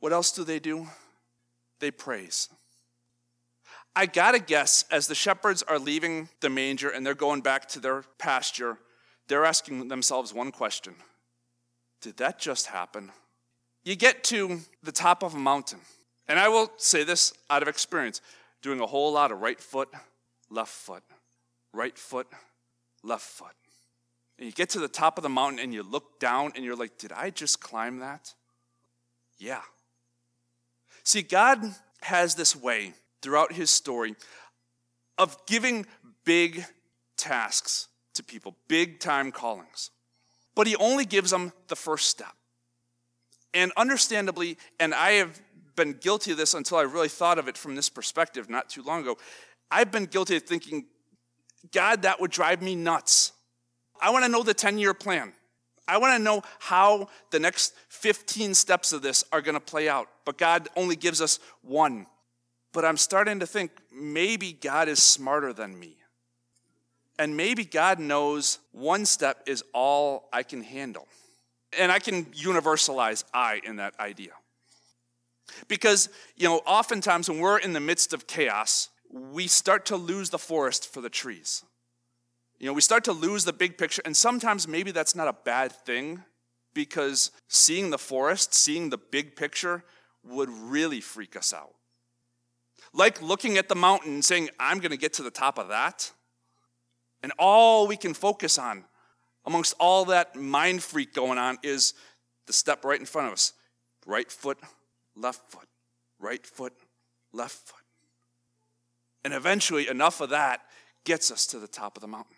What 0.00 0.12
else 0.12 0.32
do 0.32 0.44
they 0.44 0.58
do? 0.58 0.88
They 1.80 1.90
praise. 1.90 2.48
I 3.94 4.06
gotta 4.06 4.38
guess, 4.38 4.84
as 4.90 5.06
the 5.06 5.14
shepherds 5.14 5.62
are 5.62 5.78
leaving 5.78 6.28
the 6.40 6.48
manger 6.48 6.88
and 6.88 7.04
they're 7.04 7.14
going 7.14 7.42
back 7.42 7.68
to 7.68 7.80
their 7.80 8.04
pasture, 8.18 8.78
they're 9.28 9.44
asking 9.44 9.88
themselves 9.88 10.32
one 10.32 10.50
question 10.50 10.94
Did 12.00 12.16
that 12.16 12.38
just 12.38 12.66
happen? 12.66 13.12
You 13.84 13.96
get 13.96 14.24
to 14.24 14.60
the 14.82 14.92
top 14.92 15.22
of 15.22 15.34
a 15.34 15.38
mountain 15.38 15.80
and 16.32 16.40
I 16.40 16.48
will 16.48 16.72
say 16.78 17.04
this 17.04 17.34
out 17.50 17.60
of 17.60 17.68
experience 17.68 18.22
doing 18.62 18.80
a 18.80 18.86
whole 18.86 19.12
lot 19.12 19.32
of 19.32 19.42
right 19.42 19.60
foot, 19.60 19.90
left 20.48 20.70
foot, 20.70 21.02
right 21.74 21.98
foot, 21.98 22.26
left 23.02 23.24
foot. 23.24 23.52
And 24.38 24.46
you 24.46 24.52
get 24.52 24.70
to 24.70 24.78
the 24.78 24.88
top 24.88 25.18
of 25.18 25.24
the 25.24 25.28
mountain 25.28 25.58
and 25.58 25.74
you 25.74 25.82
look 25.82 26.18
down 26.18 26.52
and 26.56 26.64
you're 26.64 26.74
like, 26.74 26.96
did 26.96 27.12
I 27.12 27.28
just 27.28 27.60
climb 27.60 27.98
that? 27.98 28.32
Yeah. 29.36 29.60
See, 31.04 31.20
God 31.20 31.62
has 32.00 32.34
this 32.34 32.56
way 32.56 32.94
throughout 33.20 33.52
his 33.52 33.68
story 33.68 34.16
of 35.18 35.36
giving 35.44 35.84
big 36.24 36.64
tasks 37.18 37.88
to 38.14 38.24
people, 38.24 38.56
big 38.68 39.00
time 39.00 39.32
callings. 39.32 39.90
But 40.54 40.66
he 40.66 40.76
only 40.76 41.04
gives 41.04 41.30
them 41.30 41.52
the 41.68 41.76
first 41.76 42.08
step. 42.08 42.32
And 43.52 43.70
understandably, 43.76 44.56
and 44.80 44.94
I 44.94 45.10
have 45.10 45.38
been 45.76 45.94
guilty 45.94 46.32
of 46.32 46.36
this 46.36 46.54
until 46.54 46.78
I 46.78 46.82
really 46.82 47.08
thought 47.08 47.38
of 47.38 47.48
it 47.48 47.56
from 47.56 47.74
this 47.74 47.88
perspective 47.88 48.48
not 48.48 48.68
too 48.68 48.82
long 48.82 49.02
ago. 49.02 49.16
I've 49.70 49.90
been 49.90 50.06
guilty 50.06 50.36
of 50.36 50.42
thinking, 50.42 50.86
God, 51.72 52.02
that 52.02 52.20
would 52.20 52.30
drive 52.30 52.62
me 52.62 52.74
nuts. 52.74 53.32
I 54.00 54.10
want 54.10 54.24
to 54.24 54.30
know 54.30 54.42
the 54.42 54.54
10 54.54 54.78
year 54.78 54.94
plan. 54.94 55.32
I 55.88 55.98
want 55.98 56.16
to 56.16 56.22
know 56.22 56.42
how 56.58 57.08
the 57.30 57.40
next 57.40 57.74
15 57.88 58.54
steps 58.54 58.92
of 58.92 59.02
this 59.02 59.24
are 59.32 59.40
going 59.40 59.54
to 59.54 59.60
play 59.60 59.88
out. 59.88 60.08
But 60.24 60.38
God 60.38 60.68
only 60.76 60.96
gives 60.96 61.20
us 61.20 61.38
one. 61.62 62.06
But 62.72 62.84
I'm 62.84 62.96
starting 62.96 63.40
to 63.40 63.46
think 63.46 63.72
maybe 63.92 64.52
God 64.52 64.88
is 64.88 65.02
smarter 65.02 65.52
than 65.52 65.78
me. 65.78 65.96
And 67.18 67.36
maybe 67.36 67.64
God 67.64 67.98
knows 67.98 68.58
one 68.72 69.04
step 69.04 69.42
is 69.46 69.62
all 69.74 70.28
I 70.32 70.42
can 70.42 70.62
handle. 70.62 71.06
And 71.78 71.92
I 71.92 71.98
can 71.98 72.26
universalize 72.26 73.24
I 73.32 73.60
in 73.64 73.76
that 73.76 73.98
idea. 74.00 74.32
Because, 75.68 76.08
you 76.36 76.48
know, 76.48 76.58
oftentimes 76.66 77.28
when 77.28 77.38
we're 77.38 77.58
in 77.58 77.72
the 77.72 77.80
midst 77.80 78.12
of 78.12 78.26
chaos, 78.26 78.88
we 79.10 79.46
start 79.46 79.86
to 79.86 79.96
lose 79.96 80.30
the 80.30 80.38
forest 80.38 80.92
for 80.92 81.00
the 81.00 81.10
trees. 81.10 81.64
You 82.58 82.66
know, 82.66 82.72
we 82.72 82.80
start 82.80 83.04
to 83.04 83.12
lose 83.12 83.44
the 83.44 83.52
big 83.52 83.76
picture, 83.76 84.02
and 84.04 84.16
sometimes 84.16 84.68
maybe 84.68 84.92
that's 84.92 85.14
not 85.14 85.28
a 85.28 85.36
bad 85.44 85.72
thing 85.72 86.22
because 86.74 87.30
seeing 87.48 87.90
the 87.90 87.98
forest, 87.98 88.54
seeing 88.54 88.90
the 88.90 88.98
big 88.98 89.36
picture, 89.36 89.84
would 90.24 90.48
really 90.48 91.00
freak 91.00 91.36
us 91.36 91.52
out. 91.52 91.74
Like 92.94 93.20
looking 93.20 93.58
at 93.58 93.68
the 93.68 93.74
mountain 93.74 94.14
and 94.14 94.24
saying, 94.24 94.50
I'm 94.60 94.78
going 94.78 94.90
to 94.90 94.96
get 94.96 95.14
to 95.14 95.22
the 95.22 95.30
top 95.30 95.58
of 95.58 95.68
that. 95.68 96.12
And 97.22 97.32
all 97.38 97.86
we 97.86 97.96
can 97.96 98.14
focus 98.14 98.58
on 98.58 98.84
amongst 99.44 99.74
all 99.78 100.04
that 100.06 100.36
mind 100.36 100.82
freak 100.82 101.12
going 101.14 101.38
on 101.38 101.58
is 101.62 101.94
the 102.46 102.52
step 102.52 102.84
right 102.84 102.98
in 102.98 103.06
front 103.06 103.28
of 103.28 103.34
us 103.34 103.52
right 104.06 104.30
foot 104.30 104.58
left 105.16 105.50
foot, 105.50 105.68
right 106.18 106.46
foot, 106.46 106.72
left 107.32 107.54
foot. 107.54 107.82
And 109.24 109.32
eventually, 109.32 109.88
enough 109.88 110.20
of 110.20 110.30
that 110.30 110.62
gets 111.04 111.30
us 111.30 111.46
to 111.48 111.58
the 111.58 111.68
top 111.68 111.96
of 111.96 112.00
the 112.00 112.08
mountain. 112.08 112.36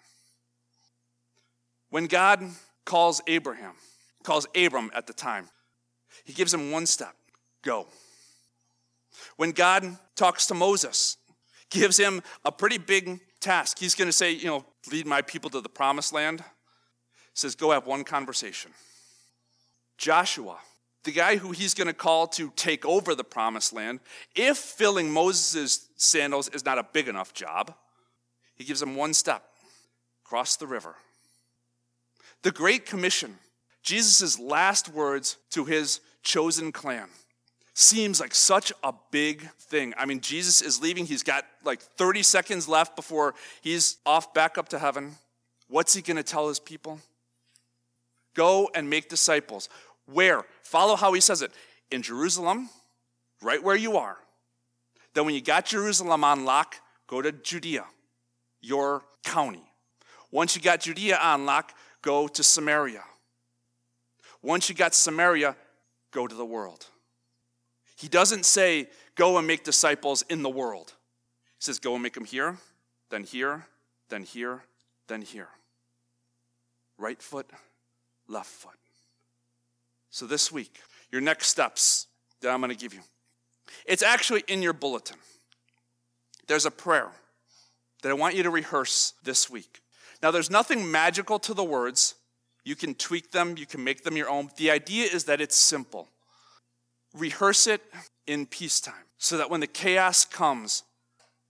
When 1.91 2.07
God 2.07 2.43
calls 2.85 3.23
Abraham, 3.27 3.75
calls 4.23 4.47
Abram 4.55 4.91
at 4.95 5.07
the 5.07 5.13
time, 5.13 5.49
he 6.25 6.33
gives 6.33 6.53
him 6.53 6.71
one 6.71 6.87
step 6.87 7.15
go. 7.63 7.87
When 9.37 9.53
God 9.53 9.97
talks 10.17 10.47
to 10.49 10.55
Moses, 10.55 11.17
gives 11.71 11.97
him 11.97 12.23
a 12.45 12.53
pretty 12.53 12.79
big 12.79 13.21
task. 13.41 13.79
He's 13.79 13.95
going 13.95 14.09
to 14.09 14.13
say, 14.13 14.33
you 14.33 14.47
know, 14.47 14.65
lead 14.91 15.07
my 15.07 15.23
people 15.23 15.51
to 15.51 15.61
the 15.61 15.69
promised 15.69 16.13
land. 16.13 16.45
says, 17.33 17.55
Go 17.55 17.71
have 17.71 17.87
one 17.87 18.05
conversation. 18.05 18.73
Joshua, 19.97 20.59
the 21.05 21.13
guy 21.13 21.37
who 21.37 21.53
he's 21.53 21.75
going 21.75 21.87
to 21.87 21.95
call 21.95 22.27
to 22.29 22.53
take 22.57 22.85
over 22.85 23.15
the 23.15 23.25
promised 23.25 23.73
land, 23.73 24.01
if 24.35 24.57
filling 24.57 25.11
Moses' 25.11 25.89
sandals 25.97 26.49
is 26.49 26.65
not 26.65 26.79
a 26.79 26.87
big 26.93 27.09
enough 27.09 27.33
job, 27.33 27.75
he 28.57 28.65
gives 28.65 28.83
him 28.83 28.97
one 28.97 29.15
step 29.15 29.45
cross 30.25 30.57
the 30.57 30.67
river. 30.67 30.97
The 32.43 32.51
Great 32.51 32.87
Commission, 32.87 33.39
Jesus' 33.83 34.39
last 34.39 34.89
words 34.89 35.37
to 35.51 35.67
his 35.67 36.01
chosen 36.23 36.73
clan, 36.73 37.09
seems 37.75 38.21
like 38.21 38.35
such 38.35 38.73
a 38.83 38.95
big 39.11 39.49
thing. 39.59 39.93
I 39.99 40.07
mean, 40.07 40.21
Jesus 40.21 40.63
is 40.63 40.81
leaving. 40.81 41.05
He's 41.05 41.23
got 41.23 41.45
like 41.63 41.81
30 41.81 42.23
seconds 42.23 42.69
left 42.69 42.97
before 42.97 43.35
he's 43.61 43.99
off 44.07 44.33
back 44.33 44.57
up 44.57 44.71
to 44.71 44.79
heaven. 44.79 45.17
What's 45.69 45.95
he 45.95 46.03
going 46.03 46.17
to 46.17 46.23
tell 46.23 46.49
his 46.49 46.59
people? 46.59 47.01
Go 48.35 48.71
and 48.75 48.89
make 48.89 49.09
disciples. 49.09 49.69
Where? 50.07 50.45
Follow 50.65 50.97
how 50.97 51.13
he 51.13 51.21
says 51.21 51.43
it. 51.43 51.53
In 51.91 52.03
Jerusalem, 52.03 52.71
right 53.41 53.63
where 53.63 53.77
you 53.77 53.97
are. 53.97 54.17
Then, 55.15 55.27
when 55.27 55.35
you 55.35 55.41
got 55.41 55.67
Jerusalem 55.67 56.25
on 56.25 56.45
lock, 56.45 56.75
go 57.07 57.23
to 57.23 57.31
Judea, 57.31 57.85
your 58.61 59.05
county. 59.23 59.63
Once 60.33 60.57
you 60.57 60.63
got 60.63 60.81
Judea 60.81 61.17
on 61.17 61.47
lock, 61.47 61.73
go 62.03 62.27
to 62.27 62.43
Samaria. 62.43 63.05
Once 64.43 64.69
you 64.69 64.75
got 64.75 64.95
Samaria, 64.95 65.55
go 66.11 66.27
to 66.27 66.35
the 66.35 66.45
world. 66.45 66.87
He 67.97 68.09
doesn't 68.09 68.45
say, 68.45 68.89
go 69.15 69.39
and 69.39 69.47
make 69.47 69.63
disciples 69.63 70.23
in 70.29 70.43
the 70.43 70.51
world. 70.51 70.95
He 71.59 71.61
says, 71.61 71.79
go 71.79 71.95
and 71.95 72.03
make 72.03 72.15
them 72.15 72.25
here, 72.25 72.59
then 73.11 73.23
here, 73.23 73.67
then 74.09 74.25
here, 74.25 74.65
then 75.07 75.23
here. 75.23 75.49
Right 76.99 77.23
foot, 77.23 77.49
left 78.27 78.51
foot. 78.51 78.75
So 80.15 80.27
this 80.27 80.53
week, 80.53 80.79
your 81.11 81.21
next 81.21 81.49
steps 81.49 82.07
that 82.41 82.49
I'm 82.49 82.61
going 82.61 82.71
to 82.71 82.77
give 82.77 82.95
you. 82.95 83.01
It's 83.85 84.01
actually 84.01 84.45
in 84.47 84.63
your 84.63 84.73
bulletin. 84.73 85.17
There's 86.47 86.67
a 86.67 86.71
prayer 86.71 87.11
that 88.01 88.11
I 88.11 88.13
want 88.13 88.37
you 88.37 88.45
to 88.45 88.51
rehearse 88.51 89.15
this 89.25 89.51
week. 89.51 89.81
Now, 90.23 90.31
there's 90.31 90.53
nothing 90.53 90.89
magical 90.89 91.41
to 91.41 91.53
the 91.53 91.65
words. 91.65 92.15
You 92.65 92.77
can 92.77 92.95
tweak 92.95 93.33
them, 93.33 93.57
you 93.59 93.67
can 93.67 93.83
make 93.83 94.05
them 94.05 94.17
your 94.17 94.31
own. 94.31 94.51
The 94.57 94.71
idea 94.71 95.09
is 95.13 95.25
that 95.25 95.41
it's 95.41 95.57
simple. 95.57 96.07
Rehearse 97.13 97.67
it 97.67 97.83
in 98.29 98.47
peacetime 98.47 98.95
so 99.19 99.37
that 99.37 99.51
when 99.51 99.59
the 99.59 99.67
chaos 99.67 100.25
comes, 100.25 100.85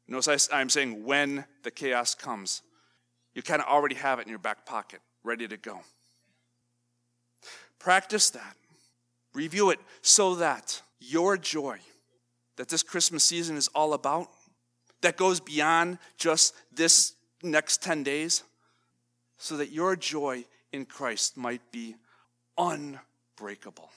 notice 0.08 0.48
I'm 0.50 0.70
saying 0.70 1.04
when 1.04 1.44
the 1.64 1.70
chaos 1.70 2.14
comes, 2.14 2.62
you 3.34 3.42
kind 3.42 3.60
of 3.60 3.68
already 3.68 3.96
have 3.96 4.20
it 4.20 4.22
in 4.22 4.30
your 4.30 4.38
back 4.38 4.64
pocket, 4.64 5.00
ready 5.22 5.46
to 5.48 5.58
go. 5.58 5.80
Practice 7.84 8.30
that. 8.30 8.56
Review 9.34 9.68
it 9.68 9.78
so 10.00 10.36
that 10.36 10.80
your 11.00 11.36
joy 11.36 11.80
that 12.56 12.70
this 12.70 12.82
Christmas 12.82 13.22
season 13.24 13.58
is 13.58 13.68
all 13.74 13.92
about, 13.92 14.30
that 15.02 15.18
goes 15.18 15.38
beyond 15.38 15.98
just 16.16 16.54
this 16.72 17.12
next 17.42 17.82
10 17.82 18.02
days, 18.02 18.42
so 19.36 19.58
that 19.58 19.70
your 19.70 19.96
joy 19.96 20.46
in 20.72 20.86
Christ 20.86 21.36
might 21.36 21.60
be 21.72 21.94
unbreakable. 22.56 23.90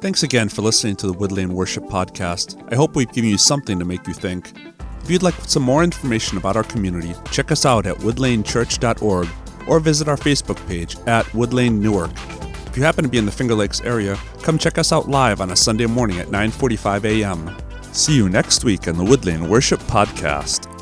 Thanks 0.00 0.22
again 0.22 0.48
for 0.48 0.62
listening 0.62 0.94
to 0.96 1.08
the 1.08 1.14
Woodlane 1.14 1.50
Worship 1.50 1.82
Podcast. 1.86 2.64
I 2.72 2.76
hope 2.76 2.94
we've 2.94 3.10
given 3.10 3.30
you 3.30 3.38
something 3.38 3.80
to 3.80 3.84
make 3.84 4.06
you 4.06 4.14
think. 4.14 4.52
If 5.02 5.10
you'd 5.10 5.24
like 5.24 5.34
some 5.48 5.64
more 5.64 5.82
information 5.82 6.38
about 6.38 6.54
our 6.54 6.62
community, 6.62 7.12
check 7.32 7.50
us 7.50 7.66
out 7.66 7.86
at 7.86 7.96
woodlanechurch.org 7.96 9.28
or 9.66 9.80
visit 9.80 10.08
our 10.08 10.16
Facebook 10.16 10.64
page 10.66 10.96
at 11.06 11.24
Woodlane 11.26 11.80
Newark. 11.80 12.12
If 12.66 12.76
you 12.76 12.82
happen 12.82 13.04
to 13.04 13.10
be 13.10 13.18
in 13.18 13.26
the 13.26 13.32
Finger 13.32 13.54
Lakes 13.54 13.80
area, 13.82 14.16
come 14.42 14.58
check 14.58 14.78
us 14.78 14.92
out 14.92 15.08
live 15.08 15.40
on 15.40 15.50
a 15.50 15.56
Sunday 15.56 15.86
morning 15.86 16.18
at 16.18 16.28
9:45 16.28 17.04
a.m. 17.04 17.56
See 17.92 18.16
you 18.16 18.28
next 18.28 18.64
week 18.64 18.88
on 18.88 18.96
the 18.98 19.04
Woodlane 19.04 19.48
Worship 19.48 19.80
Podcast. 19.80 20.73